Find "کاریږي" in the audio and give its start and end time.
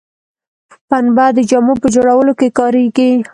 2.57-3.09